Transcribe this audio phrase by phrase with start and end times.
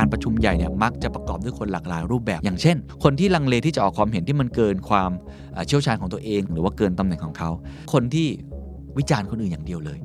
[0.00, 5.10] การประชุมใหญ่เนี่ยมักจะประกอบด้วยคนหลากหลายรูปแบบ อย่างเช่น คนที่ลังเลที่จะออกความเห็นที่มันเกินความ
[5.66, 7.50] เชี่ยวชาญของตัวเอง หรือว่าเกินตำแหน่งของเขา
[7.92, 8.28] คนที่
[8.98, 9.98] วิจารณ์คนอื่นอย่างเดียวเลย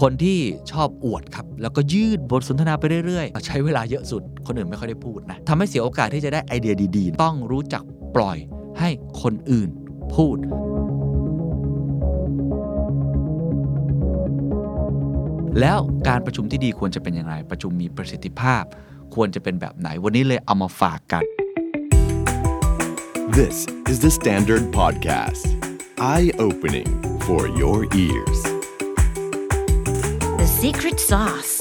[0.00, 0.38] คนที่
[0.72, 7.82] ชอบอวดครับ แล้วก็ยืดบทสนทนาไปเรื่อยๆ ใช้เวลาเยอะสุด คนอื่นไม่ค่อยได้พูดนะทำให้เสียโอกาสที่จะได้ไอเดียดีๆ ต้องรู้จัก
[8.16, 8.38] ปล่อย
[8.80, 8.90] ให้
[9.22, 9.68] คนอื่น
[10.14, 10.36] พูด
[15.60, 15.78] แล้ว
[16.08, 18.64] การประชุมที่ดีควรจะเป็นอย่างไร ประชุมมีประสิทธิภาพ
[19.14, 21.24] ควรจะเป็นแบบไหน วันนี้เลยเอามาฝากกัน
[23.38, 23.56] This
[23.90, 25.44] is the Standard Podcast
[26.14, 26.90] Eye-opening
[27.26, 28.40] for your ears
[30.40, 31.54] The secret sauce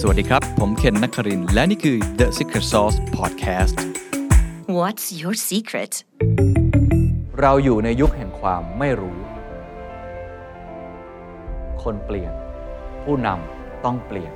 [0.00, 3.76] สวัสดีครับ ผมเคนนักครินทร์และนี่คือ The Secret Sauce Podcast
[4.78, 5.92] What's your secret
[7.40, 9.18] เราอยู่ในยุคแห่งความไม่รู้
[11.82, 12.32] คนเปลี่ยน
[13.04, 14.32] ผู้นำต้องเปลี่ยน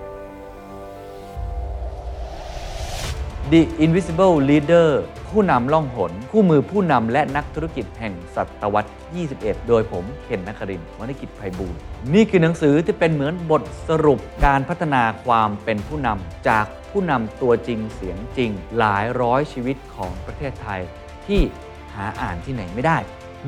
[3.54, 4.88] The Invisible Leader
[5.28, 8.90] ผู้นำล่องหน คู่มือผู้นำและนักธุรกิจแห่งศตวรรษ
[9.28, 11.80] 21 โดยผมเคนนักครินทร์วณิกิจไพบูลย์
[12.14, 20.80] นี่คือหนังสือที่เป็นเหมือนบทสรุปการพัฒนาความเป็นผู้นำจากผู้นำตัวจริงเสียงจริง หลายร้อยชีวิตของประเทศไทย
[21.26, 21.40] ที่
[21.94, 22.98] หาอ่านที่ไหนไม่ได้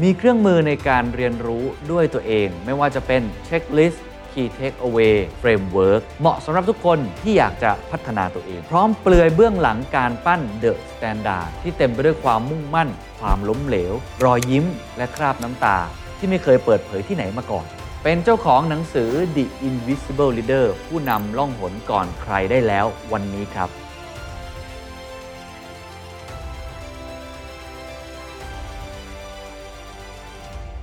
[0.03, 12.89] มีเครื่องมือในการเรียนรู้ด้วยตัวเอง ไม่ว่าจะเป็นเช็คลิสต์ Key Takeaway Framework เหมาะสำหรับทุกคนที่อยากจะพัฒนาตัวเอง พร้อมเปลือยเบื้องหลังการปั้น The Standard ที่เต็มไปด้วยความมุ่งมั่น
[13.21, 13.93] ความล้มเหลว
[14.25, 14.67] รอยยิ้ม
[14.97, 15.79] และคราบน้ำตา
[16.19, 17.67] ที่ไม่เคยเปิดเผยที่ไหนมาก่อน
[18.03, 23.71] เป็นเจ้าของหนังสือ The Invisible Leader ผู้นำล่องหนก่อนใครได้แล้ววันนี้ครับ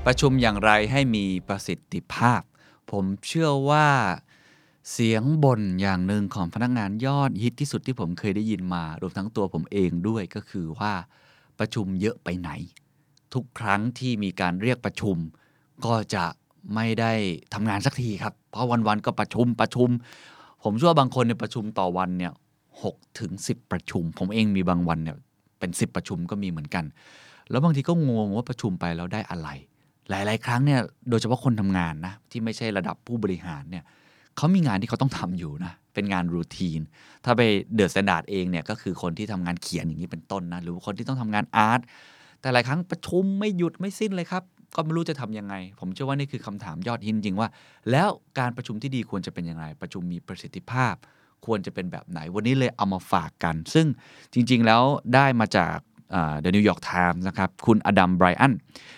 [0.06, 2.42] ประชุมอย่างไรให้มีประสิทธิภาพ
[2.92, 3.88] ผมเชื่อว่า
[4.92, 10.94] เสียงบ่นอย่างหนึ่งของพนักงานยอดฮิตที่สุดที่ผมเคยได้ยินมารวมทั้งตัวผมเองด้วยก็คือว่า
[11.60, 12.50] ประชุมเยอะไปไหน
[13.34, 15.18] ทุกครั้งที่มีการเรียกประชุม
[15.86, 16.26] ก็จะ
[16.76, 17.14] ไม่ได้
[17.54, 19.90] ทำงานสักทีครับ เพราะวันๆก็ประชุมประชุม
[20.64, 22.34] ผมเชื่อว่าบางคนในประชุมต่อวันเนี่ย
[22.84, 25.18] หกถึงสิบประชุม ผมเองมีบางวันเนี่ย
[25.60, 26.86] เป็นสิบประชุมก็มีเหมือนกัน
[27.50, 29.50] แล้วบางทีก็งงว่าประชุมไปแล้วได้อะไร
[30.10, 33.84] หลาย ๆ ครั้งเนี่ยโดยเฉพาะคนทำงานนะที่ไม่ใช่ระดับผู้บริหารเนี่ย
[34.38, 36.80] เขามีงานที่เขาต้องทำอยู่นะเป็นงาน routine
[37.26, 37.42] ถ้าไป
[37.76, 41.82] THE STANDARD เองเนี่ยก็คือคนที่ทำงานเขียนอย่างนี้เป็นต้นนะหรือคนที่ต้องทำงาน art
[42.42, 44.44] แต่หลายครั้งประชุมไม่หยุดไม่สิ้นเลยครับ
[44.76, 47.50] ก็ไม่รู้จะทํำยังไง ผมเชื่อว่านี่คือคำถามยอดฮิตจริงว่า
[47.92, 48.10] แล้ว
[48.40, 50.96] การประชุมที่ดีควรจะเป็นยังไง ประชุมมีประสิทธิภาพ
[51.46, 53.88] ควรจะเป็นแบบไหน วันนี้เลยเอามาฝากกัน ซึ่ง
[54.34, 54.84] จริง ๆ แล้ว
[55.14, 55.78] ได้มาจาก
[56.40, 58.54] The New York Times นะครับคุณ Adam Bryant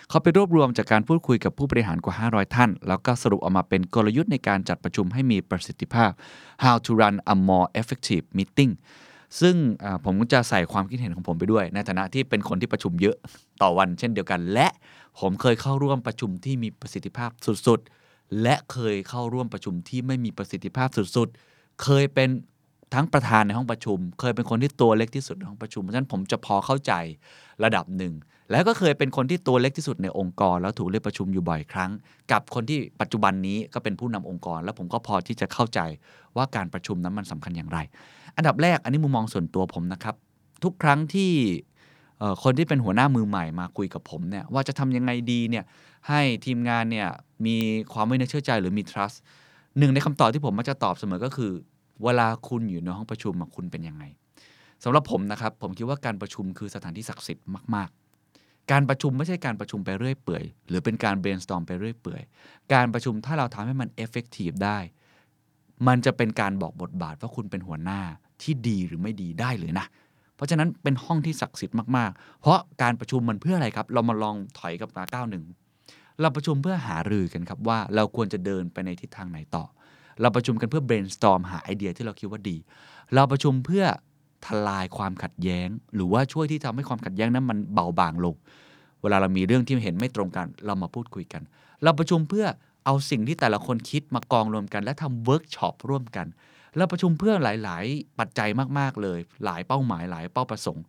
[0.10, 6.12] เขาไปรวบรวมจากการพูดคุยกับผู้บริหารกว่า 500 ท่าน แล้วก็สรุปออกมาเป็นกลยุทธ์ในการจัดประชุมให้มีประสิทธิภาพ
[6.64, 8.72] how to run a more effective meeting
[9.42, 9.56] ซึ่ง
[10.06, 13.16] ผมจะใส่ความคิดเห็นของผมไปด้วย ในฐานะที่เป็นคนที่ประชุมเยอะ
[13.62, 14.68] ต่อวันเช่นเดียวกัน และ
[15.20, 17.30] ผมเคยเข้าร่วมประชุมที่มีประสิทธิภาพ
[17.68, 22.30] สุดๆ และเคยเข้าร่วมประชุมที่ไม่มีประสิทธิภาพสุดๆ เคยเป็น
[22.94, 26.94] ทั้งประธานในห้องประชุม เคยเป็นคนที่ตัวเล็กที่สุดในห้องประชุมเพราะฉะนั้นผมจะพอเข้าใจ
[27.64, 28.14] ระดับหนึ่ง
[28.52, 31.92] แล้วก็เคยเป็นคนที่ตัวเล็กที่สุดในองค์กร แล้วถูกเรียกประชุมอยู่บ่อยครั้ง
[32.32, 35.80] กับคนที่ปัจจุบันนี้ก็เป็นผู้นำองค์กร แล้วผมก็พอที่จะเข้าใจ
[36.36, 37.80] ว่าการประชุมนั้นมันสำคัญอย่างไร
[38.38, 40.16] อันดับแรกอันนี้มุมมองส่วนตัวผมนะครับ
[40.64, 41.32] ทุกครั้งที่
[42.44, 45.64] คนที่เป็นหัวหน้ามือใหม่มาคุยกับผมเนี่ยว่าจะทำยังไงดีเนี่ย
[46.08, 47.08] ให้ทีมงานเนี่ย
[47.46, 47.56] มี
[47.94, 49.18] ความไม่น่าเชื่อใจหรือมี trust
[49.78, 51.52] หนึ่งในคำตอบที่ผมมักจะตอบเสมอก็คือ
[52.04, 54.04] เวลาคุณอยู่ในห้องประชุมคุณเป็นยังไง
[54.84, 57.90] สำหรับผมนะครับ ผมคิดว่าการประชุมคือสถานที่ศักดิ์สิทธิ์มาก
[58.30, 62.22] ๆ การประชุมไม่ใช่การประชุมไปเรื่อยเปื่อย หรือเป็นการ brainstorm ไปเรื่อยเปื่อย
[62.74, 64.78] การประชุมถ้าเราทำให้มัน effective ได้
[65.88, 68.02] มันจะเป็นการบอกบทบาทว่าคุณเป็นหัวหน้า
[68.42, 69.86] ที่ดีหรือไม่ดีได้เลยนะ
[70.36, 75.44] เพราะฉะนั้นเป็นห้องที่ศักดิ์สิทธิ์มาก ๆ เพราะการประชุมมันเพื่ออะไรครับ เรามาลองถอยกับมาก้าวหนึ่ง
[76.22, 79.64] เราประชุมเพื่อหารือกันครับว่าเราควรจะเดินไปในทิศทางไหนต่อ
[80.22, 82.58] เราประชุมกันเพื่อ brainstorm หาไอเดียที่เราคิดว่าดี
[83.14, 83.86] เราประชุมเพื่อ
[84.46, 88.36] ทลายความขัดแย้ง หรือว่าช่วยที่ทำให้ความขัดแย้งนั้นมันเบาบางลง
[89.02, 91.42] เวลาเรามีเรื่องที่เห็นไม่ตรงกัน เรามาพูดคุยกัน
[91.84, 92.46] เราประชุมเพื่อ
[92.86, 96.28] เอาสิ่งที่แต่ละคนคิดมากองรวมกัน และทำเวิร์กช็อปร่วมกัน
[96.78, 98.50] เราประชุมเพื่อหลาย ๆ ปัจจัย
[98.80, 100.86] มาก ๆ เลย หลายเป้าหมายหลายเป้าประสงค์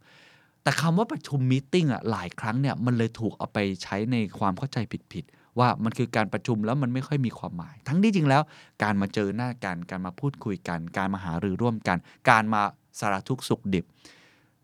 [0.63, 4.79] แต่คำว่าประชุมมีติ้งอะหลายครั้งเนี่ยมันเลยถูกเอาไปใช้ในความเข้าใจ
[5.13, 8.43] ผิด ๆ ว่ามันคือการประชุมแล้วมันไม่ค่อยมีความหมาย ทั้งที่จริงแล้ว
[8.83, 11.99] การมาเจอหน้ากัน การมาพูดคุยกัน การมาหารือร่วมกัน
[12.31, 12.63] การมา
[13.01, 13.85] สารทุกสุขดิบ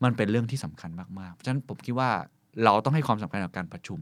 [0.02, 0.90] มันเป็นเรื่องที่สำคัญ
[1.20, 2.10] มากๆ เพราะฉะนั้นผมคิดว่า
[2.64, 3.98] เราต้องให้ความสำคัญกับการประชุม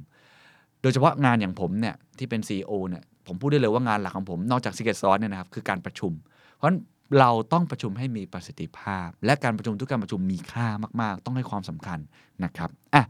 [0.83, 6.13] โดยเฉพาะงานอย่างผมเนี่ยที่เป็น CEO เนี่ยผมพูดได้เลยว่างานหลักของผมนอกจาก Secret Sauce เนี่ยนะครับคือการประชุม
[6.55, 6.79] เพราะฉะนั้น
[7.19, 10.67] เราต้องประชุมให้มีประสิทธิภาพ และการประชุมทุกการประชุมมีค่า
[11.03, 11.99] มาก ๆ ต้องให้ความสำคัญ
[12.45, 13.03] นะครับอะ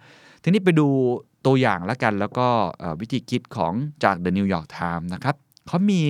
[0.48, 0.88] ทีนี้ไปดู
[1.46, 2.48] ตัวอย่างแล้วกันแล้วก็
[3.00, 3.72] วิธีคิดของ
[4.04, 6.02] จาก The New York Times นะครับเขามี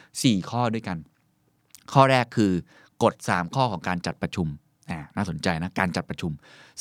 [0.00, 0.98] 4 ข้อด้วยกัน
[1.92, 2.52] ข้อแรกคือ
[3.02, 4.48] กฎ 3 ข้อของการจัดประชุม
[5.16, 6.32] น่าสนใจนะการจัดประชุม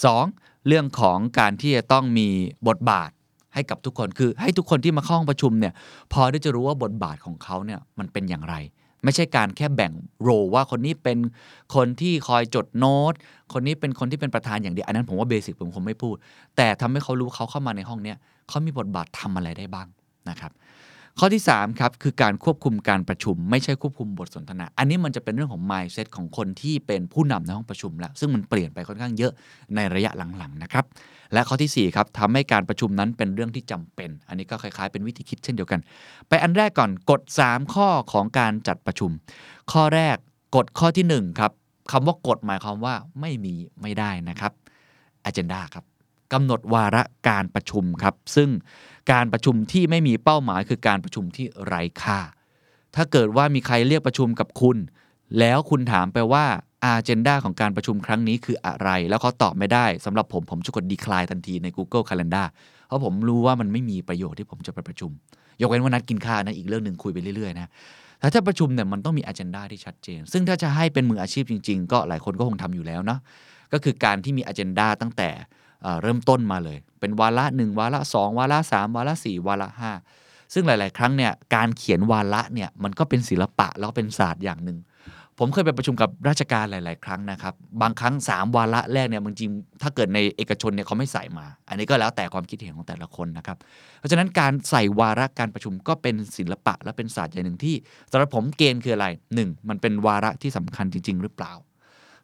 [0.09, 0.67] 2.
[0.67, 2.27] เรื่องของการที่จะต้องมี
[2.67, 3.09] บทบาท
[3.53, 5.73] ให้กับทุกคนคือให้ทุกคนที่มาเข้าห้องประชุมเนี่ย
[6.13, 8.55] พอได้จะรู้ว่าบทบาทของเขาเนี่ยมันเป็นอย่างไร
[9.03, 9.91] ไม่ใช่การแค่แบ่ง
[10.21, 11.17] โรว่าคนนี้เป็น
[11.75, 13.13] คนที่คอยจดโน้ต
[13.53, 16.15] คนนี้เป็นคนที่เป็นประธานอย่างเดียวอันนั้นผมว่าเบสิกผมคงไม่พูด
[16.57, 18.17] แต่ทำให้เขารู้เขาเข้ามาในห้องเนี้ย
[18.49, 19.87] เขามีบทบาททำอะไรได้บ้าง
[20.29, 20.51] นะครับ
[21.19, 29.31] ข้อที่3ครับคือการควบคุมการประชุม ไม่ใช่ควบคุมบทสนทนา อันนี้มันจะเป็นเรื่องของ mindset ของคนที่เป็นผู้นำในห้องประชุมแล้วซึ่งมันเปลี่ยนไปค่อนข้างเยอะ
[29.75, 30.85] ในระยะหลังๆนะครับ
[31.33, 35.79] และข้อทีสี่4ครับทำให้การประชุมนั้นเป็นเรื่องที่จำเป็น อันนี้ก็คล้ายๆ เป็นวิธีคิดเช่นเดียวกัน
[36.27, 39.11] ไปอันแรกก่อนกฎ 3 ข้อของการจัดประชุม
[39.71, 40.17] ข้อแรก
[40.55, 41.51] กฎข้อที่1ครับ
[41.91, 44.51] คำว่ากฎหมายความว่าไม่มีไม่ได้นะครับ
[45.29, 45.92] agenda ครับ
[46.33, 48.49] กำหนดวาระการประชุมครับ ซึ่ง
[49.11, 52.19] การประชุมที่ไม่มีเป้าหมายคือการประชุมที่ไร้ค่า
[52.95, 54.77] ถ้าเกิดว่ามีใครเรียกประชุมกับคุณ
[55.39, 56.45] แล้วคุณถามไปว่า
[56.83, 62.47] อาเจนดาของการประชุมครั้งนี้คืออะไร แล้วเขาตอบไม่ได้สำหรับผมผมจะกด decline ทันทีใน Google Calendar
[62.87, 65.11] เพราะผมรู้ว่ามันไม่มีประโยชน์ที่ผมจะไปประชุม
[65.61, 67.71] ยกเว้นว่านัดกินข้าวนะอีกเรื่องหนึ่งคุยไปเรื่อยๆนะ
[68.19, 73.19] แต่ถ้าประชุมเนี่ยมันต้องมี a เจนดาที่ชัดเจน ซึ่งถ้าจะให้เป็นมืออาชีพจริง ๆ ก็หลายคนก็คงทำอยู่แล้วเนาะ
[73.73, 75.29] ก็คือการที่มี a เจนดาตั้งแต่
[76.01, 79.91] เริ่มต้นมาเลย เป็นวาระหนึ่งวาระสองวาระสามวาระสี่วาระห้า
[80.53, 84.79] ซึ่งหลาย ๆ ครั้งเนี่ยการเขียนวาระเนี่ยมันก็เป็นศิลปะแล้วเป็นศาสตร์อย่างหนึ่ง
[85.39, 89.51] ผมเคยไปประชุมกับราชการหลาย ๆ ครั้งนะครับ บางครั้ง 3 วาระแรกเนี่ยบางจริง
[89.81, 93.57] ถ้าเกิดในเอกชนเนี่ยเขาไม่ใส่มา อันนี้ก็แล้วแต่ความคิดเห็นของแต่ละคนนะครับ
[93.99, 97.75] เพราะฉะนั้นการใส่วาระการประชุมก็เป็นศิลปะและเป็นศาสตร์อย่างหนึ่งที่
[98.11, 99.07] สำหรับผมเกณฑ์คืออะไร
[99.37, 99.69] 1.
[99.69, 101.53] มันเป็นวาระที่สำคัญจริง ๆ หรือเปล่า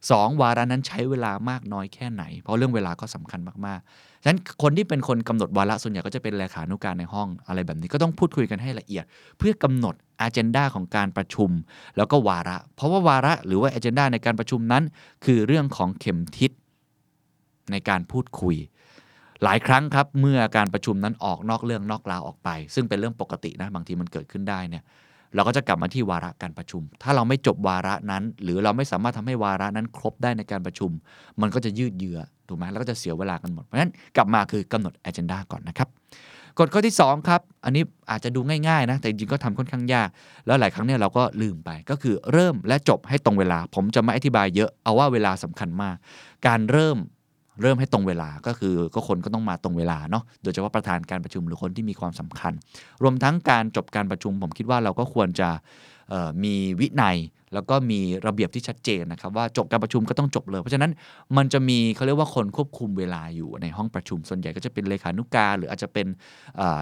[0.08, 0.42] 2.
[0.42, 9.06] วาระนั้นใช้เวลามากน้อยแค่ไหน เพราะเรื่องเวลาก็สำคัญมากๆฉะนั้นคนที่เป็นคนกำหนดวาระส่วนใหญ่ก็จะเป็นเลขานุการในห้องอะไรแบบนี้ก็ต้องพูดคุยกันให้ละเอียด
[9.38, 11.50] เพื่อกำหนดอ g e n d a ของการประชุม
[11.98, 14.84] แล้วก็วาระ เพราะว่าวาระหรือว่า a g e n d a ในการประชุมนั้น
[15.26, 16.52] คือเรื่องของเข็มทิศ
[17.72, 18.56] ในการพูดคุย
[19.44, 24.84] หลายครั้งครับเมื่อการประชุมนั้นออกนอกเรื่องนอกราวออกไป ซึ่งเป็นเรื่องปกตินะบางทีมันเกิดขึ้นได้เนี่ย
[25.36, 30.92] เราก็จะกลับมาที่วาระการประชุม ถ้าเราไม่จบวาระนั้น หรือเราไม่สามารถทำให้วาระนั้นครบได้ในการประชุม
[31.42, 35.90] มันก็จะยืดเยื้อถูกไหมแล้วก็จะเสียเวลากันหมด เพราะฉะนั้นกลับมาคือกำหนด agenda ก่อนนะครับ
[36.60, 40.10] กฎข้อที่ 2 ครับ อันนี้อาจจะดูง่ายๆนะ แต่จริงๆก็ทำค่อนข้างยาก
[40.46, 45.96] แล้วหลายครั้งเนี่ยเราก็ลืมไป ก็คือเริ่มและจบให้ตรงเวลา ผมจะไม่อธิบายเยอะ เอาว่าเวลาสำคัญมาก
[46.48, 46.98] การเริ่ม
[47.62, 52.54] เริ่มให้ตรงเวลาก็คือก็คนก็ต้องมาตรงเวลาเนาะโดยเฉพาะประธานการประชุมหรือคนที่มีความสำคัญ
[53.04, 55.50] รวมทั้งการจบการประชุม ผมคิดว่าเราก็ควรจะ
[56.44, 57.18] มีวินัย
[57.54, 60.92] แล้วก็มีระเบียบที่ชัดเจนนะครับ ว่าจบการประชุมก็ต้องจบเลย เพราะฉะนั้น
[61.38, 66.08] มันจะมีเขาเรียกว่าคนควบคุมเวลาอยู่ในห้องประชุม ส่วนใหญ่ก็จะเป็นเลขานุการหรืออาจจะเป็น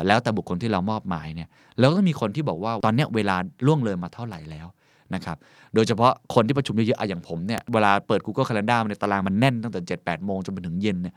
[0.07, 3.35] แล้วแต่บุคคลที่เรามอบหมายเนี่ยแล้วก็มีคนที่บอกว่าตอนนี้เวลา
[3.65, 4.67] ล่วงเลยมาเท่าไหร่แล้ว
[5.15, 5.37] นะครับ
[5.75, 11.15] โดยเฉพาะคนที่ประชุมเยอะๆอะอย่างผมเนี่ยเวลาเปิด Google Calendar มันในตารางมันแน่นตั้งแต่7 8โมงจนไปถึงเย็นเนี่ย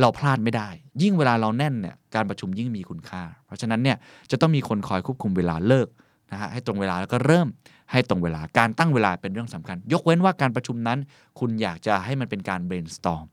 [0.00, 0.68] เราพลาดไม่ได้
[1.02, 3.96] ยิ่งเวลาเราแน่นเนี่ยการประชุมยิ่งมีคุณค่า เพราะฉะนั้นเนี่ย
[4.30, 5.88] จะต้องมีคนคอยควบคุมเวลาเลิก
[6.32, 7.48] นะฮะให้ตรงเวลาแล้วก็เริ่ม
[7.92, 10.98] ให้ตรงเวลาการตั้งเวลาเป็นเรื่องสำคัญ ยกเว้นว่าการประชุมนั้น
[11.38, 13.24] คุณอยากจะให้มันเป็นการ brainstorm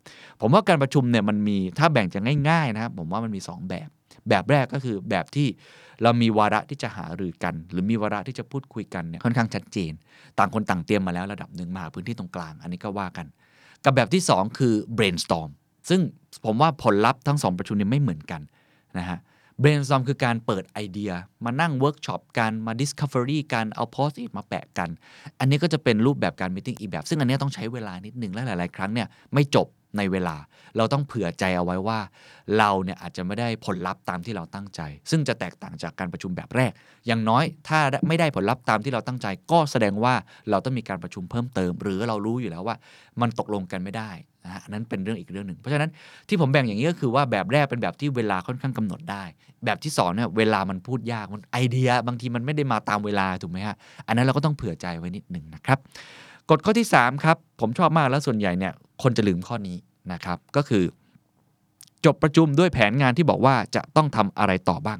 [0.41, 3.89] ผมว่าการประชุมเนี่ยมันมีถ้าแบ่งจะง่ายๆนะครับผมว่ามันมี 2 แบบ
[4.29, 5.47] แบบแรกก็คือแบบที่
[6.03, 9.91] เรามีวาระที่จะหารือกัน หรือมีวาระที่จะพูดคุยกันเนี่ยค่อนข้างชัดเจน
[10.37, 13.25] ต่างคนต่างเตรียมมาแล้วระดับหนึ่งมาพื้นที่ตรงกลาง อันนี้ก็ว่ากัน
[13.83, 15.49] กับแบบที่ 2 คือ brainstorm
[15.89, 16.01] ซึ่ง
[16.45, 18.41] ผมว่าผลลัพธ์ทั้งสองประชุมนี้ไม่เหมือนกัน
[18.97, 19.19] นะฮะ
[19.61, 21.11] brainstorm คือการเปิดไอเดีย
[21.45, 24.89] มานั่งเวิร์กช็อปกันมา discovery กันเอา post it มาแปะกัน
[25.39, 30.35] อันนี้ก็จะเป็นรูปแบบการ meeting อีกแบบ ซึ่งอันนี้ต้องใช้เวลานิดหนึ่งและหลาย ๆ ครั้งเนี่ยไม่จบ ในเวลา
[30.77, 31.99] เราต้องเผื่อใจเอาไว้ว่า
[32.57, 34.81] เราเนี่ยอาจจะไม่ได้ผลลัพธ์ตามที่เราตั้งใจ
[35.11, 36.71] ซึ่งจะแตกต่างจากการประชุมแบบแรก
[37.07, 40.13] อย่างน้อยถ้าไม่ได้ผลลัพธ์ตามที่เราตั้งใจ ก็แสดงว่า
[40.49, 42.75] เราต้องมีการประชุมเพิ่มเติม หรือเรารู้อยู่แล้วว่า
[43.21, 44.11] มันตกลงกันไม่ได้
[44.45, 45.89] นะฮะนั้นเป็นเรื่องอีกเรื่องหนึ่ง เพราะฉะนั้น
[46.27, 49.23] ที่ผมแบ่งอย่างนี้ก็คือว่าแบบแรกเป็นแบบที่เวลาค่อนข้างกำหนดได้
[49.65, 53.75] แบบที่สองเนี่ยเวลามันพูดยากมันไอเดีย บางทีมันไม่ได้มาตามเวลาถูกไหมฮะ
[54.07, 55.79] อันนั้นเราก็ต้องเผื่อใจไว้นิดหนึ่งนะครับ
[56.49, 59.77] กฎข้อที่ 3 ครับ ผมชอบมากแล้วส่วนใหญ่เนี่ยคนจะลืมข้อนี้
[60.13, 60.83] นะครับ ก็คือ
[62.05, 64.99] จบประชุมด้วยแผนงานที่บอกว่าจะต้องทำอะไรต่อบ้าง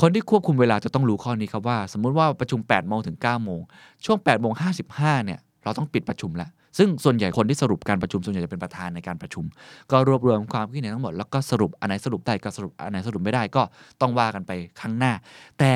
[0.00, 3.60] คนที่ควบคุมเวลาจะต้องรู้ข้อนี้ครับว่า สมมุติว่าประชุม 8 โมงถึง 9 โมง
[4.04, 4.52] ช่วง 8 โมง
[4.90, 9.44] 55 เนี่ย เราต้องปิดประชุมแล้ว ซึ่งส่วนใหญ่คนที่สรุปการประชุมส่วนใหญ่จะเป็นประธานในการประชุม
[9.90, 13.62] ก็รวบรวมความคิดเห็นทั้งหมดแล้วก็สรุปอันไหนสรุปได้ก็สรุปอันไหนสรุปไม่ได้ก็
[14.00, 15.12] ต้องว่ากันไปข้างหน้า
[15.58, 15.70] แต่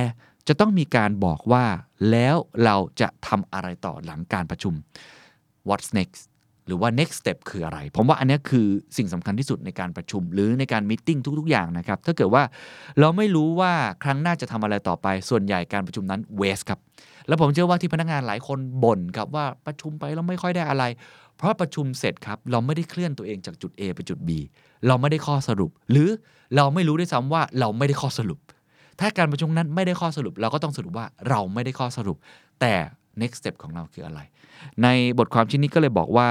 [0.49, 1.65] จะต้องมีการบอกว่า
[2.11, 4.75] แล้วเราจะทำอะไรต่อหลังการประชุม
[5.69, 6.23] what's next
[6.67, 12.43] หรือว่า next step คืออะไร ผมว่าอันนี้คือสิ่งสำคัญที่สุดในการประชุม หรือในการม e ติ้งทุก ๆ อย่างนะครับ ถ้าเกิดว่า
[13.01, 16.81] เราไม่รู้ว่าครั้งหน้าจะทำอะไรต่อไป ส่วนใหญ่การประชุมนั้น waste ครับ
[17.29, 20.85] แล้วผมเชื่อว่าที่พนักงานหลายคนบ่นครับว่าประชุมไปแล้วไม่ค่อยได้อะไร
[21.37, 24.31] เพราะประชุมเสร็จครับ เราไม่ได้เคลื่อนตัวเองจากจุด A ไปจุด B
[24.87, 26.09] เราไม่ได้ข้อสรุป หรือ
[26.57, 28.39] เราไม่รู้ด้วยซ้ำว่าเราไม่ได้ข้อสรุป
[29.01, 32.17] ถ้าการประชุมนั้นไม่ได้ข้อสรุป เราก็ต้องสรุปว่าเราไม่ได้ข้อสรุป
[32.61, 32.75] แต่
[33.21, 34.21] next step ของเราคืออะไร
[34.83, 34.89] ใน
[35.19, 36.29] บทความชิ้นนี้ก็เลยบอกว่า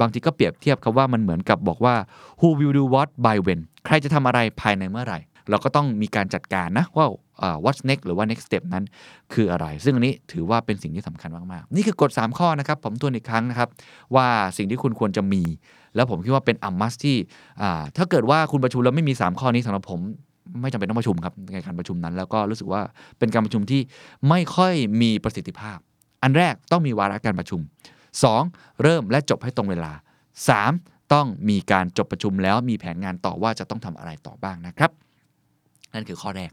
[0.00, 1.94] บางทีก็เปรียบเทียบครับว่ามันเหมือนกับบอกว่า
[2.40, 5.18] who will do what by when ใครจะทำอะไรภายในเมื่อไหร่
[5.50, 7.06] เราก็ต้องมีการจัดการนะว่า
[7.46, 8.84] uh, what's next หรือว่า next step นั้น
[9.32, 13.68] คืออะไร ซึ่งอันนี้ถือว่าเป็นสิ่งที่สำคัญมาก ๆ นี่คือกฎ 3 ข้อนะครับ ผมทวนอีกครั้งนะครับ
[14.16, 15.42] ว่าสิ่งที่คุณควรจะมี
[15.94, 17.16] แล้วผมคิดว่าเป็นอัมมัสที่
[17.96, 20.00] ถ้าเกิดว่าคุณประชุมแล้วไม่มี 3 ข้อนี้สำหรับผม
[20.60, 22.82] ไม่จำเป็นต้องประชุมครับในการประชุมนั้น แล้วก็รู้สึกว่า
[23.18, 23.80] เป็นการประชุมที่
[24.28, 25.78] ไม่ค่อยมีประสิทธิภาพ
[26.22, 27.60] อันแรกต้องมีวาระการประชุม
[28.20, 28.82] 2.
[28.82, 29.92] เริ่มและจบให้ตรงเวลา
[30.52, 31.12] 3.
[31.12, 34.90] ต้องมีการจบประชุมแล้วมีแผนงานต่อว่าจะต้องทำอะไรต่อบ้างนะครับ
[35.94, 36.50] นั่นคือข้อแรก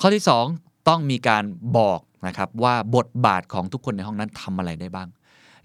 [0.00, 0.22] ข้อที่
[0.56, 1.44] 2 ต้องมีการ
[1.78, 5.08] บอกนะครับว่าบทบาทของทุกคนในห้องนั้นทำอะไรได้บ้าง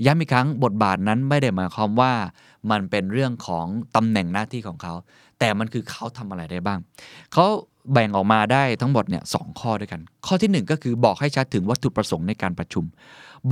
[0.06, 2.14] ย้ำอีกครั้งบทบาทนั้นไม่ได้หมายความว่า
[2.72, 4.94] มันเป็นเรื่องของตำแหน่งหน้าที่ของเขา
[5.39, 6.79] แต่มันคือเขาทำอะไรได้บ้าง
[7.34, 7.46] เขา
[7.93, 12.86] แบ่งออกมาได้ทั้งหมดเนี่ยสองข้อด้วยกัน ข้อที่ 1 ก็คือบอกให้ชัดถึงวัตถุประสงค์ในการประชุม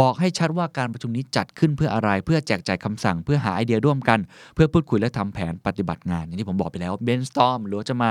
[0.01, 4.19] บอกให้ชัดว่าการประชุมนี้จัดขึ้นเพื่ออะไร เพื่อแจกจ่ายคำสั่ง เพื่อหาไอเดียร่วมกัน
[4.53, 8.09] เพื่อพูดคุยและทำแผนปฏิบัติงาน อย่างที่ผมบอกไปแล้ว brainstorm หรือจะมา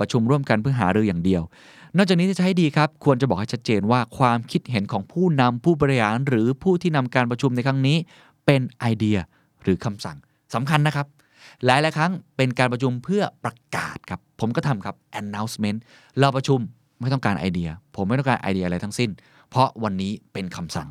[0.00, 1.42] ประชุมร่วมกันเพื่อหารืออย่างเดียว
[1.96, 7.96] นอกจากนี้จะให้ดีครับ ควรจะบอกให้ชัดเจนว่าความคิดเห็นของผู้นำผู้บริหาร หรือผู้ที่นำการประชุมในครั้งนี้
[8.46, 9.18] เป็นไอเดีย
[9.62, 10.16] หรือคำสั่ง
[10.54, 11.06] สำคัญนะครับ
[11.66, 15.78] หลายหลายครั้งเป็นการประชุมเพื่อประกาศครับ ผมก็ทำครับ announcement
[16.18, 16.60] เราประชุม
[17.00, 19.10] ไม่ต้องการไอเดีย ผมไม่ต้องการไอเดียอะไรทั้งสิ้น
[19.50, 20.88] เพราะวันนี้เป็นคำสั่ง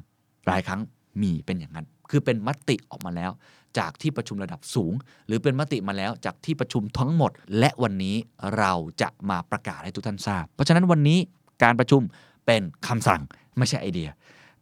[0.48, 0.82] หลายครั้ง
[1.22, 3.32] มีเป็นอย่างนั้น คือเป็นมติออกมาแล้ว
[3.80, 4.94] จากที่ประชุมระดับสูง
[5.28, 8.16] หรือเป็นมติมาแล้วจากที่ประชุมทั้งหมด และวันนี้
[8.58, 11.20] เราจะมาประกาศให้ทุกท่านทราบ เพราะฉะนั้นวันนี้
[11.64, 12.02] การประชุม
[12.46, 13.22] เป็นคำสั่ง
[13.58, 14.10] ไม่ใช่ไอเดีย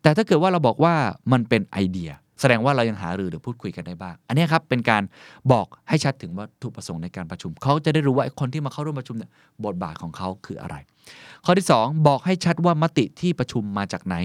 [0.01, 0.93] แต่ถ้าเกิดว่าเราบอกว่า
[1.31, 5.03] มันเป็นไอเดีย แสดงว่าเรายังหารือหรือพูดคุยกันได้บ้าง อันนี้ครับเป็นการ
[5.51, 9.31] บอกให้ชัดถึงวัตถุประสงค์ในการประชุม เขาจะได้รู้ว่าคนที่มาเข้าร่วมประชุมเนี่ย
[9.65, 10.75] บทบาทของเขาคืออะไร
[11.45, 14.15] ข้อที่ 2 บอกให้ชัดว่ามติที่ประชุมมาจากไหน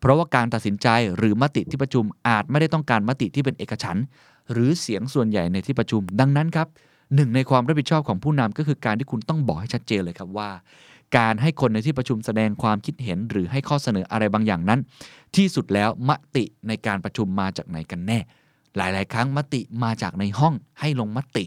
[0.00, 4.04] เพราะว่าการตัดสินใจหรือมติที่ประชุมอาจไม่ได้ต้องการมติที่เป็นเอกฉันท์
[4.52, 6.68] หรือเสียงส่วนใหญ่ในที่ประชุม ดังนั้นครับ
[7.14, 10.48] หนึ่งในความรับผิดชอบของผู้นำก็คือการที่คุณต้องบอกให้ชัดเจนเลยครับว่า
[11.16, 14.80] การให้คนในที่ประชุมแสดงความคิดเห็น หรือให้ข้อเสนออะไรบางอย่างนั้น
[15.36, 18.18] ที่สุดแล้วมติในการประชุมมาจากไหนกันแน่
[18.76, 21.44] หลาย ๆ ครั้งมติมาจากในห้องให้ลงมติ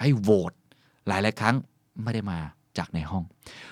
[0.00, 0.52] ให้โหวต
[1.06, 1.56] หลาย ๆ ครั้ง
[2.02, 2.38] ไม่ได้มา
[2.78, 3.24] จากในห้อง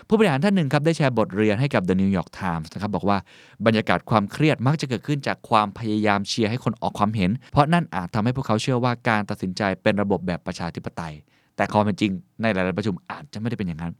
[0.09, 3.19] ผู้บริหารท่านหนึ่งครับได้แชร์บทเรียนให้กับ The New York Times นะครับบอกว่า
[3.67, 11.15] บรรยากาศความเครียดมักจะเกิดขึ้นจากความพยายามเชียร์ให้คนออกความเห็น เพราะนั่นอาจทำให้พวกเขาเชื่อว่าการตัดสินใจเป็นระบบแบบประชาธิปไตย
[11.57, 13.93] แต่ความเป็นจริงในหลาย ๆ ประชุมอาจจะไม่ได้เป็นอย่างนั้น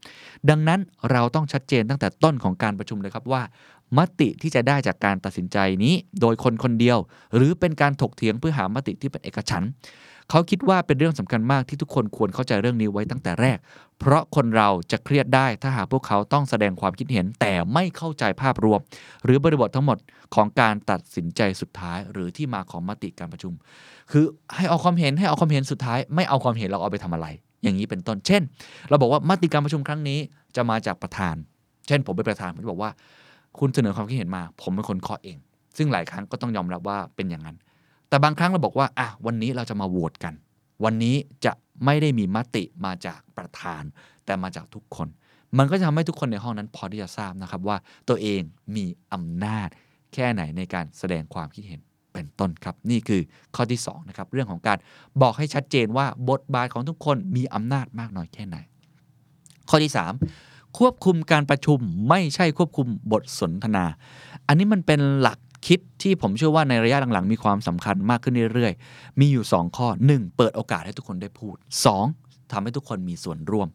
[0.49, 0.79] ดังนั้น
[1.11, 3.41] เราต้องชัดเจนตั้งแต่ต้นของการประชุมเลยครับว่า
[3.97, 6.97] มติที่จะได้จากการตัดสินใจนี้ โดยคนคนเดียว
[7.35, 9.71] หรือเป็นการถกเถียงเพื่อหามติที่เป็นเอกฉันท์
[10.29, 13.57] เขาคิดว่าเป็นเรื่องสำคัญมากที่ทุกคนควรเข้าใจเรื่องนี้ไว้ตั้งแต่แรก
[13.99, 18.79] เพราะคนเราจะเครียดได้ถ้าหากพวกเขาต้องแสดงความคิดเห็น แต่ไม่เข้าใจภาพรวม
[19.23, 19.97] หรือบริบททั้งหมด
[20.35, 23.53] ของการตัดสินใจสุดท้าย หรือที่มาของมติการประชุม
[24.11, 27.27] คือให้เอาความเห็นให้เอาความเห็นสุดท้าย ไม่เอาความเห็นเราเอาไปทำอะไร
[27.63, 28.41] อย่างนี้เป็นต้น เช่น
[28.89, 30.19] เราบอกว่ามติการประชุมครั้งนี้
[30.55, 31.35] จะมาจากประธาน
[31.87, 32.91] เช่น ผมเป็นประธานผมจะบอกว่า
[33.59, 35.37] คุณเสนอความคิดเห็นมา ผมเป็นคนเคาะเอง
[35.77, 37.57] ซึ่งหลายครั้งก็ต้องยอมรับว่าเป็นอย่างนั้น
[38.09, 40.33] แต่บางครั้งเราบอกว่าอะวันนี้เราจะมาโหวตกัน
[40.83, 41.53] วันนี้จะ
[41.85, 43.83] ไม่ได้มีมติมาจากประธาน
[44.25, 45.07] แต่มาจากทุกคน
[45.57, 47.77] มันก็จะทำให้ทุกคนในห้องนั้นพอที่จะทราบนะครับว่า
[48.09, 48.41] ตัวเอง
[48.75, 49.67] มีอำนาจ
[50.13, 51.81] แค่ไหนในการแสดงความคิดเห็น
[52.17, 53.21] เป็นต้นครับ นี่คือ
[53.55, 54.77] ข้อที่2นะครับเรื่องของการ
[55.21, 58.57] บอกให้ชัดเจนว่าบทบาทของทุกคนมีอำนาจมากน้อยแค่ไหน
[59.69, 59.91] ข้อที่
[60.35, 63.85] 3 ควบคุมการประชุมไม่ใช่ควบคุมบทสนทนา
[64.47, 70.37] อันนี้มันเป็นหลักคิดที่ผมเชื่อว่าในระยะหลังๆ มีความสำคัญมากขึ้นเรื่อยๆ มีอยู่ 2 ข้อ 1.
[70.37, 71.55] เปิดโอกาสให้ทุกคนได้พูด
[72.03, 72.51] 2.
[72.51, 73.67] ทำให้ทุกคนมีส่วนร่วม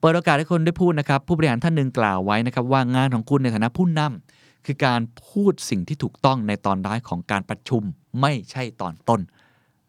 [0.00, 7.82] เปิดโอกาสให้คนได้พูดนะครับ ผู้บริหารท่านหนึ่งกล่าวไว้นะครับว่างานของคุณในฐานะผู้นำ คือการพูดสิ่งที่ถูกต้องในตอนท้ายของการประชุม
[8.20, 9.20] ไม่ใช่ตอนต้น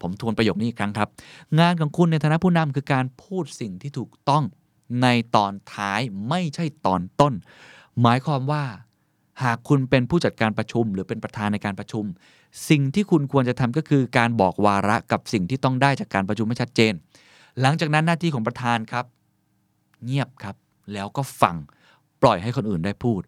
[0.02, 1.10] ผมทวนประโยคนี้อีกครั้งครับ
[1.60, 4.44] งานของคุณในฐานะผู้นำคือการพูดสิ่งที่ถูกต้อง
[5.02, 7.34] ในตอนท้ายไม่ใช่ตอนต้น
[8.02, 8.64] หมายความว่า
[9.44, 12.06] หากคุณเป็นผู้จัดการประชุม หรือเป็นประธานในการประชุม
[12.70, 16.94] สิ่งที่คุณควรจะทำก็คือการบอกวาระกับสิ่งที่ต้องได้จากการประชุมให้ชัดเจน
[17.62, 19.06] หลังจากนั้นหน้าที่ของประธานครับ
[20.06, 20.56] เงียบครับ
[20.94, 21.56] แล้วก็ฟัง
[22.22, 23.22] ปล่อยให้คนอื่นได้พูด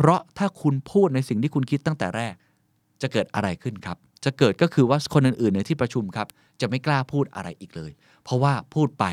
[0.00, 2.34] พราะถ้าคุณพูดในสิ่งที่คุณคิดตั้งแต่แรก
[3.02, 6.28] จะเกิดอะไรขึ้นครับ จะเกิดก็คือว่าคนอื่นๆในที่ประชุมครับ
[6.60, 7.92] จะไม่กล้าพูดอะไรอีกเลย
[8.24, 9.04] เพราะว่าพูดไป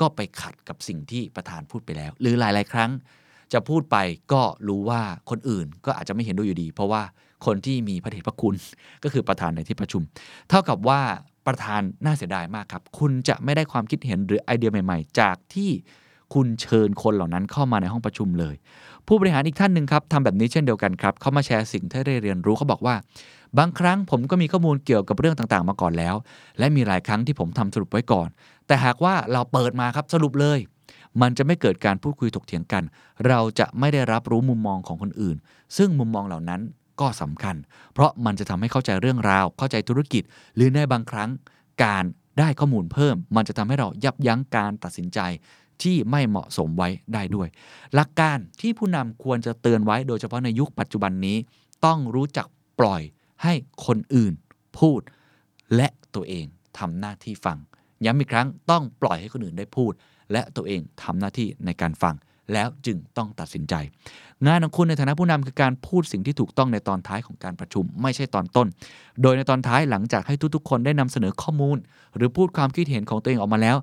[0.00, 2.90] ก็ไปขัดกับสิ่งที่ประธานพูดไปแล้ว หรือหลาย ๆ ครั้ง
[3.52, 3.96] จะพูดไป
[4.32, 7.02] ก็รู้ว่าคนอื่นก็อาจจะไม่เห็นด้วยอยู่ดี เพราะว่า
[7.46, 8.54] คนที่มีพระเดชพระคุณ
[9.04, 10.02] ก็คือประธานในที่ประชุม
[10.48, 11.00] เท่ากับว่า
[11.46, 15.70] ประธานน่าเสียดายมากครับ คุณจะไม่ได้ความคิดเห็นหรือไอเดียใหม่ ๆ จากที่
[16.34, 18.54] คุณเชิญคนเหล่านั้นเข้ามาในห้องประชุมเลย
[19.06, 22.94] ผู้บริหารอีกท่านหนึ่งครับทำแบบนี้เช่นเดียวกันครับเขามาแชร์สิ่งที่ได้เรียนรู้เขาบอกว่า
[23.58, 26.14] บางครั้งผมก็มีข้อมูลเกี่ยวกับเรื่องต่างๆ มาก่อนแล้ว
[26.58, 28.28] และมีหลายครั้งที่ผมทำสรุปไว้ก่อน
[28.66, 30.58] แต่หากว่าเราเปิดมาครับสรุปเลย
[31.20, 32.82] มันจะไม่เกิดการพูดคุยถกเถียงกัน
[33.28, 35.36] เราจะไม่ได้รับรู้มุมมองของคนอื่น
[35.76, 36.60] ซึ่งมุมมองเหล่านั้น
[37.00, 37.56] ก็สำคัญ
[37.92, 40.22] เพราะมันจะทำให้เข้าใจเรื่องราว เข้าใจธุรกิจ
[40.56, 41.30] หรือในบางครั้ง
[41.84, 42.04] การ
[42.38, 45.18] ได้ข้อมูลเพิ่ม มันจะทำให้เรายับยั้งการตัดสินใจ
[45.82, 47.48] ที่ไม่เหมาะสมไว้ได้ด้วย
[47.94, 51.36] หลักการที่ผู้นำควรจะเตือนไว้โดยเฉพาะในยุคปัจจุบันนี้
[51.84, 52.46] ต้องรู้จัก
[52.80, 53.02] ปล่อย
[53.42, 53.54] ให้
[53.86, 54.32] คนอื่น
[54.78, 55.00] พูด
[55.76, 56.46] และตัวเอง
[56.78, 57.58] ทำหน้าที่ฟัง
[58.04, 59.92] ย้ำอีกครั้งต้องปล่อยให้คนอื่นได้พูด
[60.32, 62.14] และตัวเองทำหน้าที่ในการฟัง
[62.52, 63.74] แล้วจึงต้องตัดสินใจ
[64.46, 68.66] งานของคุณในฐานะผู้นำคือการพูดสิ่งที่ถูกต้องในตอนท้ายของการประชุมไม่ใช่ตอนต้น
[69.22, 71.76] โดยในตอนท้ายหลังจากให้ทุกๆ คนได้นำเสนอข้อมูล
[72.16, 73.76] หรือพูดความคิดเห็นของตัวเองออกมาแล้ว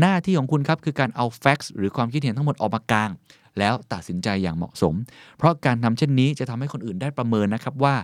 [0.00, 3.10] หน้าที่ของคุณครับคือการเอาแฟกซ์หรือความคิดเห็นทั้งหมดออกมากลาง
[3.58, 4.94] แล้วตัดสินใจอย่างเหมาะสม
[5.38, 7.94] เพราะการทำเช่นนี้จะทำให้คนอื่นได้ประเมินนะครับว่า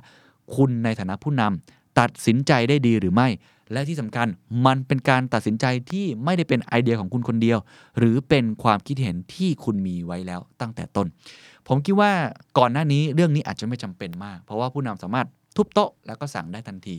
[0.56, 3.28] คุณในฐานะผู้นำตัดสินใจได้ดีหรือไม่
[3.72, 4.28] และที่สำคัญ
[4.66, 7.58] มันเป็นการตัดสินใจที่ไม่ได้เป็นไอเดียของคุณคนเดียว
[7.98, 11.06] หรือเป็นความคิดเห็นที่คุณมีไว้แล้วตั้งแต่ต้น
[11.68, 12.12] ผมคิดว่า
[12.58, 16.96] ก่อนหน้านี้เรื่องนี้อาจจะไม่จำเป็นมาก เพราะว่าผู้นำสามารถทุบโต๊ะแล้วก็สั่งได้ทันที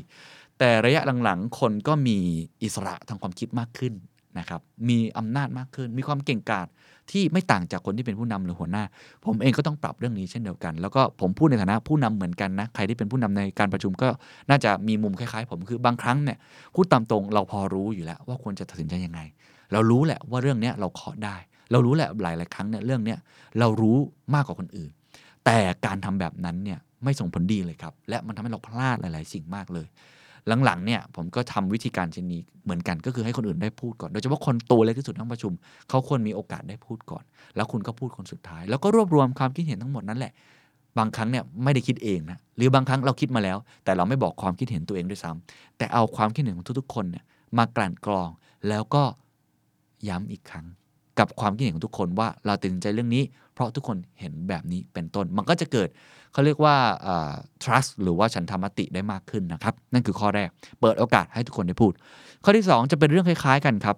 [0.59, 2.17] แต่ระยะหลังๆ คนก็มี
[2.63, 3.93] อิสระทางความคิดมากขึ้น
[4.39, 6.67] นะครับมีอำนาจมากขึ้น มีความเก่งกาจ
[7.11, 8.83] ที่ไม่ต่างจากคนที่เป็นผู้นำหรือหัวหน้า
[9.25, 14.07] ผมเองก็ต้องปรับเรื่องนี้เช่นเดียวกัน แล้วก็ผมพูดในฐานะผู้นำเหมือนกันนะ ใครที่เป็นผู้นำในการประชุมก็
[14.49, 16.37] น่าจะมีมุมคล้ายๆ ผมคือบางครั้งเนี่ย
[16.75, 19.19] พูดตามตรงเราพอรู้อยู่แล้ว ว่าควรจะตัดสินใจยังไง
[19.71, 21.35] เรารู้แหละว่าเรื่องนี้เราขอได้
[21.71, 23.15] เรารู้แหละหลายๆครั้งเนี่ยเรื่องนี้
[23.59, 23.97] เรารู้
[24.35, 24.91] มากกว่าคนอื่น
[25.45, 29.87] แต่การทำแบบนั้นเนี่ยไม่ส่งผลดีเลยครับ และมันทำให้เราพลาดหลาย ๆ สิ่งมากเลย
[30.65, 35.53] หลังๆเนี่ยผมก็ทำวิธีการเช่นนี้เหมือนกันก็คือให้คนอื่นได้พูดก่อน โดยเฉพาะคนตัวเล็กที่สุดทั้งประชุม
[35.89, 37.23] เขาควรมีโอกาสได้พูดก่อน
[37.55, 40.33] แล้วคุณก็พูดคนสุดท้าย แล้วก็รวบรวมความคิดเห็นทั้งหมดนั่นแหละ
[40.97, 47.23] บางครั้งเนี่ยไม่ได้คิดเองนะหรือบางครั้งเราคิดมาแล้ว แต่เราไม่บอกความคิดเห็นตัวเองด้วยซ้ำแต่เอาความคิดเห็นของทุกๆคนเนี่ย
[47.57, 48.29] มากลั่นกรอง
[48.69, 49.03] แล้วก็
[50.09, 50.65] ย้ำอีกครั้ง
[51.19, 53.23] กับความคิดเห็นของทุกคนว่าเราตัดสินใจเรื่องนี้
[53.53, 55.89] เพราะทุกคนเห็นแบบนี้เป็นต้น มันก็จะเกิด
[56.33, 56.75] เขาเรียกว่า
[57.63, 60.49] trust หรือว่าฉันทามติได้มากขึ้นนะครับ นั่นคือข้อแรก
[60.81, 61.93] เปิดโอกาสให้ทุกคนได้พูด
[62.43, 63.97] ข้อที่ 2 จะเป็นเรื่องคล้ายๆกันครับ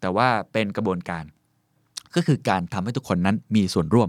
[0.00, 1.24] แต่ว่าเป็นกระบวนการ
[2.16, 4.08] ก็คือการทำให้ทุกคนนั้นมีส่วนร่วม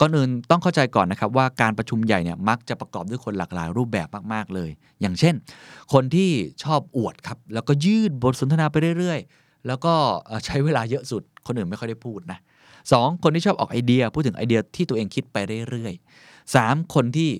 [0.00, 5.34] ก่อนอื่นต้องเข้าใจก่อนนะครับว่าการประชุมใหญ่เนี่ยมักจะประกอบด้วยคนหลากหลายรูปแบบมากๆเลย อย่างเช่น
[5.92, 6.30] คนที่
[6.64, 9.94] ชอบอวดครับแล้วก็ยืดบทสนทนาไปเรื่อยๆ แล้วก็
[10.46, 12.38] ใช้เวลาเยอะสุด คนอื่นไม่ค่อยได้พูดนะ
[12.92, 15.36] สองคนที่ชอบออกไอเดีย พูดถึงไอเดียที่ตัวเองคิดไป
[15.70, 15.94] เรื่อย
[16.48, 17.30] ๆสามคนที่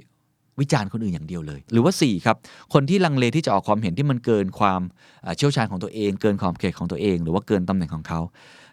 [0.60, 2.36] วิจารณ์คนอื่นอย่างเดียวเลย หรือว่า 4 ครับ
[2.72, 4.80] คนที่ลังเลที่จะออกความเห็นที่มันเกินความ
[5.36, 8.20] เชี่ยวชาญของตัวเอง เกินขอบเขตของตัวเอง หรือว่าเกินตำแหน่งของเขา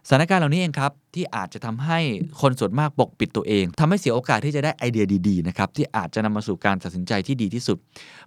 [0.08, 2.00] สถานการณ์เหล่านี้เองครับ ที่อาจจะทำให้
[2.41, 7.78] คนส่วนมากปกปิดตัวเองทำให้เสียโอกาสที่จะได้ไอเดียดีๆนะครับที่อาจจะนำมาสู่การตัดสินใจที่ดีที่สุด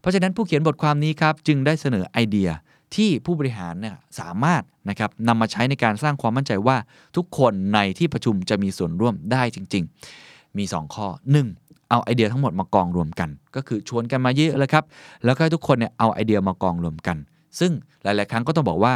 [0.00, 2.50] เพราะฉะนั้นผู้เขียนบทความนี้ครับจึงได้เสนอไอเดีย
[2.94, 6.76] ที่ผู้บริหารเนี่ยสามารถนะครับนำมาใช้ในการสร้างความมั่นใจว่า
[7.16, 9.84] ทุกคนในที่ประชุมจะมีส่วนร่วมได้จริง
[10.20, 11.06] ๆ มี 2 ข้อ
[11.44, 11.67] 1.
[11.90, 14.84] เอาไอเดียทั้งหมดมากองรวมกัน ก็คือชวนกันมาเยอะเลยครับ
[15.24, 17.16] แล้วก็ให้ทุกคนเนี่ยเอาไอเดียมากองรวมกัน
[17.60, 17.72] ซึ่ง
[18.02, 18.94] หลาย ๆ ครั้งก็ต้องบอกว่า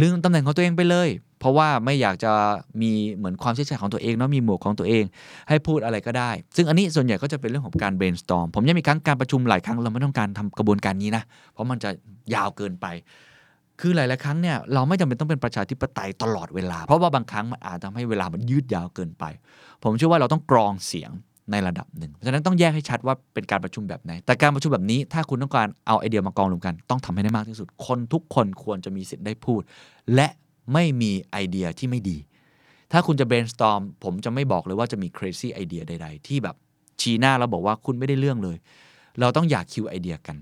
[0.00, 1.08] ลืมตำแหน่งของตัวเองไปเลย
[1.40, 2.32] เพราะว่าไม่อยากจะ
[2.82, 5.04] มีเหมือนความเชี่ยวชาญของตัวเองเนาะมีหมวกของตัวเอง
[5.48, 11.22] ให้พูดอะไรก็ได้ ซึ่งอันนี้ส่วนใหญ่ก็จะเป็นเรื่องของการ brainstorm ผมยังมีครั้งการประชุมหลายครั้งเราไม่ต้องการทำกระบวนการนี้นะ
[11.52, 11.90] เพราะมันจะ
[12.34, 12.86] ยาวเกินไป
[13.80, 19.24] คือหลาย ๆ ครั้งเนี่ยเราไม่จำเป็นต้องเป็นประชาธิปไตยตลอดเวลา เพราะว่าบางครั้งมันอาจทำให้เวลามันยืดยาวเกินไป
[19.82, 21.10] ผมเชื่อว่าเราต้องกรองเสียง
[21.50, 29.60] ในระดับหนึ่ง เพราะฉะนั้นต้องแยกให้ชัดว่าเป็นการประชุมแบบไหน แต่การประชุมแบบนี้ ถ้าคุณต้องการเอาไอเดียมากองรวมกัน ต้องทำให้ได้มากที่สุด คนทุกคนควรจะมีสิทธิ์ได้พูด
[30.14, 30.28] และ
[30.72, 32.18] ไม่มีไอเดียที่ไม่ดี
[32.92, 36.56] ถ้าคุณจะ brainstorm ผมจะไม่บอกเลยว่าจะมี crazy idea ใด ๆ ที่แบบ
[37.00, 38.56] ชี้หน้าแล้วบอกว่าคุณไม่ได้เรื่องเลย
[39.20, 40.36] เราต้องอย่า kill ไอเดียกัน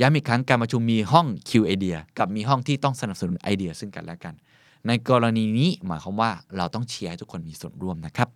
[0.00, 4.34] ย้ำอีกครั้งการประชุมมีห้อง kill ไอเดียกับมีห้องที่ต้องสนับสนุนไอเดียซึ่งกันและกัน
[4.86, 8.28] ในกรณีนี้หมายความว่าเราต้องเชียร์ให้ทุกคนมีส่วนร่วมนะครับ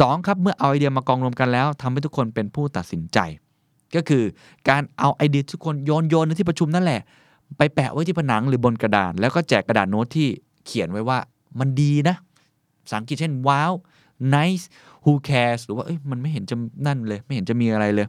[0.00, 3.18] สองครับเมื่อเอาไอเดียมากองรวมกันแล้วทำให้ทุกคนเป็นผู้ตัดสินใจ
[3.94, 4.24] ก็คือ
[4.68, 7.00] การเอาไอเดียทุกคนโยนโยนในที่ประชุมนั่นแหละ
[7.58, 10.28] ไปแปะไว้ที่ผนังหรือบนกระดาน แล้วก็แจกกระดาษโน้ตที่
[10.66, 11.18] เขียนไว้ว่า
[11.58, 12.16] มันดีนะ
[12.84, 13.72] ภาษาอังกฤษเช่นว้าว
[14.34, 14.64] nice
[15.04, 18.06] who cares หรือว่าเอ้ยมันไม่เห็นจะนั่นเลย ไม่เห็นจะมีอะไรเลย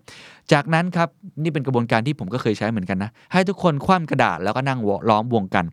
[0.51, 1.09] จากนั้นครับ
[1.43, 5.65] นี่เป็นกระบวนการที่ผมก็เคยใช้เหมือนกันนะ ให้ทุกคนคว่ำกระดาษแล้วก็นั่งล้อมวงกัน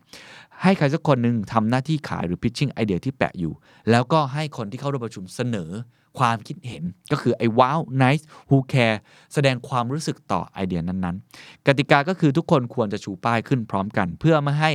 [0.63, 3.53] ให้ใครสักคนหนึ่งทำหน้าที่ขายหรือ pitching ไอเดียที่แปะอยู่
[3.91, 5.71] แล้วก็ให้คนที่เข้าร่วมประชุมเสนอ
[6.19, 8.97] ความคิดเห็นก็คือไอ้ว้าว nice who care
[9.33, 14.71] แสดงความรู้สึกต่อไอเดียนั้นๆ กติกาก็คือทุกคนควรจะชูป้ายขึ้นพร้อมกัน เพื่อไม่ให้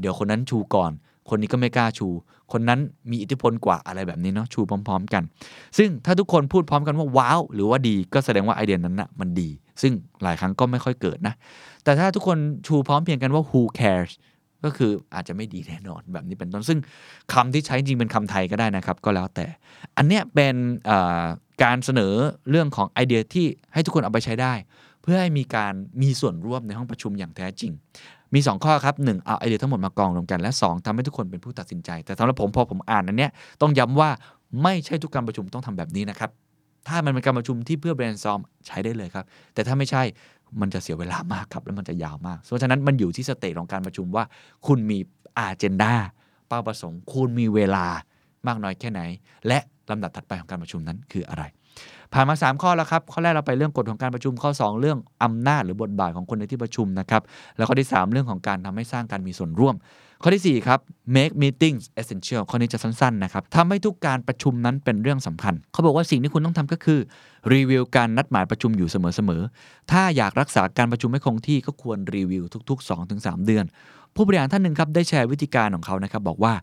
[0.00, 0.92] เดี๋ยวคนนั้นชูก่อน
[1.28, 2.08] คนนี้ก็ไม่กล้าชู
[2.52, 5.22] คนนั้นมีอิทธิพลกว่าอะไรแบบนี้เนาะชูพร้อม ๆ กัน
[5.78, 9.48] ซึ่งถ้าทุกคนพูดพร้อมกันว่าว้าวหรือว่าดีก็แสดงว่าไอเดียนั้นนะ่ะมันดี
[9.82, 9.92] ซึ่ง
[10.22, 11.34] หลายครั้งก็ไม่ค่อยเกิดนะ
[11.84, 14.12] แต่ถ้าทุกคนชูพร้อมเพียงกันว่า who cares
[14.64, 16.78] ก็คืออาจจะไม่ดีแน่นอนแบบนี้เป็นต้นซึ่ง
[17.32, 19.46] คำที่ใช้จริงเป็นคำไทยก็ได้นะครับ ก็แล้วแต่
[19.96, 20.54] อันเนี้ยเป็น
[21.62, 22.14] การเสนอ
[22.50, 24.54] เรื่องของไอเดียที่ให้ทุกคนเอาไปใช้ได้
[25.02, 27.72] เพื่อให้มีการมีส่วนร่วมในห้องประชุมอย่างแท้จริง
[28.34, 34.10] มี 2 ข้อครับ1เอาไอเดียทั้งหมดมากองรวมกันและ 2ทำให้ทุกคนเป็นผู้ตัดสินใจ แต่สำหรับผมพอผมอ่านอันเนี้ยต้องย้ำว่า
[34.62, 36.30] ไม่ใช่ทุกการประชุมต้องทำแบบนี้นะครับ
[36.88, 39.24] ถ้ามันเป็นการประชุมที่เพื่อ brainstorm ใช้ได้เลยครับ
[39.54, 40.02] แต่ถ้าไม่ใช่
[40.60, 44.24] มันจะเสียเวลามากครับ แล้วมันจะยาวมาก เพราะฉะนั้นมันอยู่ที่สเตจของการประชุมว่า
[44.66, 44.98] คุณมี
[45.38, 45.92] อาเจนดา
[46.48, 47.86] เป้าประสงค์ คุณมีเวลา
[48.46, 49.00] มากน้อยแค่ไหน
[49.46, 49.58] และ
[49.90, 51.44] ลำดับถัดไปของการประชุมนั้นคืออะไร
[52.12, 57.22] ผ่านมา 3 ข้อแล้วครับ ข้อแรกเราไปเรื่องกฎของการประชุม ข้อ 2 เรื่องอำนาจหรือบทบาทของคนในที่ประชุมนะครับ
[57.56, 59.74] แล้วข้อที่ 3 เรื่องของการทำให้สร้างการมีส่วนร่วม
[60.22, 60.80] ข้อที่ 4 ครับ
[61.16, 67.00] make meetings essential ข้อนี้จะสั้น ๆ นะครับทำให้ทุกการประชุมนั้นเป็นเรื่องสำคัญ เขาบอกว่าสิ่งที่คุณต้องทำก็คือ
[67.52, 73.64] รีวิวการนัดหมายประชุมอยู่เสมอ ๆ ถ้าอยากรักษาการประชุมให้คงที่ก็ควรรีวิวทุก ๆ 2-3 เดือน
[74.14, 76.54] ผู้บริหารท่านหนึ่งครับได้แชร์วิธีการของเขานะครับบอกว่า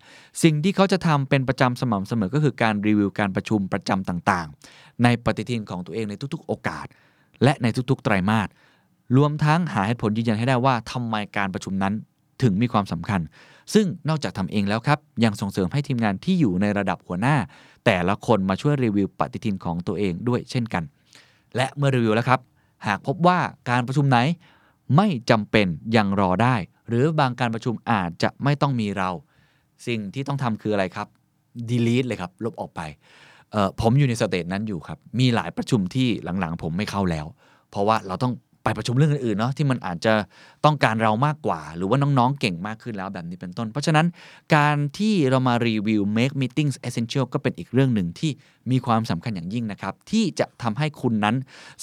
[0.44, 6.86] สิ่งที่เขาจะทำเป็นประจำสม่ำเสมอก็คือการรีวิวการประชุมประจำต่าง ๆ ในปฏิทินของตัวเองในทุก ๆ โอกาส
[7.44, 8.48] และในทุกๆ ไตรมาส
[9.18, 11.94] รวมทั้งหาเหตุผลยืนยันให้ได้ว่าทำไมการประชุมนั้น
[12.44, 13.22] ถึงมีความสำคัญ
[13.74, 17.36] ซึ่งนอกจากทำเองแล้วครับ ยังส่งเสริมให้ทีมงานที่อยู่ในระดับหัวหน้า
[17.86, 20.84] แต่ละคนมาช่วยรีวิวปฏิทินของตัวเองด้วยเช่นกัน
[21.56, 22.40] และเมื่อรีวิวแล้วครับ
[22.88, 24.18] หากพบว่าการประชุมไหน
[24.96, 26.56] ไม่จำเป็นยังรอได้
[26.88, 29.10] หรือบางการประชุมอาจจะไม่ต้องมีเรา
[29.88, 31.08] สิ่งที่ต้องทำคืออะไรครับ
[31.70, 32.82] delete เลยครับลบออกไป
[33.82, 36.08] ผมอยู่ในสเตจนั้นอยู่ครับ มีหลายประชุมที่
[36.40, 37.26] หลังๆ ผมไม่เข้าแล้ว
[37.70, 40.14] เพราะว่าเราต้อง ไปประชุมเรื่องอื่นๆเนาะที่มันอาจจะ
[40.66, 44.06] ต้องการเรามากกว่า หรือว่าน้องๆเก่งมากขึ้นแล้วแบบนี้เป็นต้น เพราะฉะนั้น
[44.56, 48.32] การที่เรามารีวิว make meetings essential ก็เป็นอีกเรื่องหนึ่งที่
[48.72, 51.36] มีความสำคัญอย่างยิ่งนะครับ ที่จะทำให้คุณนั้น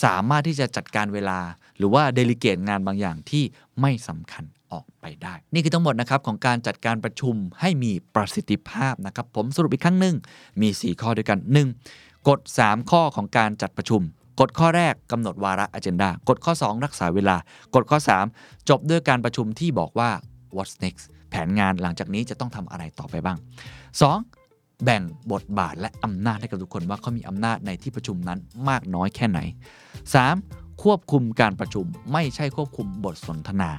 [0.04, 1.38] สามารถที่จะจัดการเวลา
[1.78, 3.44] หรือว่าเดลิเกตงานบางอย่างที่
[3.80, 10.14] ไม่สำคัญออกไปได้ นี่คือทั้งหมดนะครับของการจัดการประชุมให้มีประสิทธิภาพนะครับ ผมสรุปอีกครั้งหนึ่ง
[10.60, 11.38] มี 4 ข้อด้วยกัน
[11.84, 12.28] 1.
[12.28, 14.02] กฎ 3 ข้อของการจัดประชุม
[14.40, 17.36] กฎข้อแรกกำหนดวาระ agenda กฎข้อ 2 รักษาเวลา
[17.74, 17.98] กฎข้อ
[18.32, 20.10] 3 จบด้วยการประชุมที่บอกว่า
[20.56, 23.38] what's next แผนงานหลังจากนี้จะต้องทำอะไรต่อไปบ้าง
[24.10, 24.84] 2.
[24.84, 29.40] แบ่งบทบาทและอำนาจให้กับทุกคนว่าเขามีอำนาจในที่ประชุมนั้นมากน้อยแค่ไหน
[30.10, 30.82] 3.
[30.82, 33.70] ควบคุมการประชุมไม่ใช่ควบคุมบทสนทนา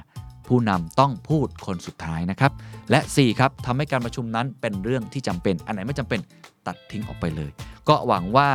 [0.46, 2.52] ผู้นำต้องพูดคนสุดท้ายนะครับ
[2.90, 6.20] และ 4 ครับทำให้การประชุมนั้นเป็นเรื่องที่จำเป็น อันไหนไม่จำเป็น
[6.66, 7.50] ตัดทิ้งออกไปเลย
[7.88, 8.48] ก็หวังว่า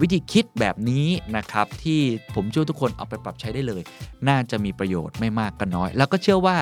[0.00, 1.06] วิธีคิดแบบนี้
[1.36, 2.00] นะครับที่
[2.34, 3.82] ผมเชื่อทุกคนเอาไปปรับใช้ได้เลย
[4.28, 6.58] น่าจะมีประโยชน์ไม่มากก็น้อย แล้วก็เชื่อว่า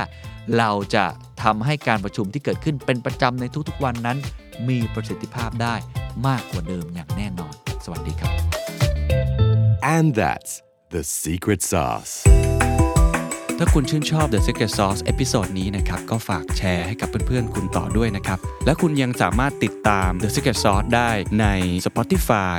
[0.58, 1.04] เราจะ
[1.42, 4.18] ทำให้การประชุมที่เกิดขึ้นเป็นประจำในทุกๆวันนั้น
[4.68, 5.74] มีประสิทธิภาพได้
[6.26, 8.32] มากกว่าเดิมอย่างแน่นอน สวัสดีครับ
[9.96, 10.52] And that's
[10.94, 12.14] the secret sauce.
[13.60, 21.46] ถ้าคุณชื่นชอบ The Secret Sauce episode นี้นะครับ ก็ฝากแชร์ให้กับเพื่อนๆ คุณต่อด้วยนะครับ และคุณยังสามารถติดตาม The Secret Sauce ได้ใน
[21.86, 22.58] Spotify,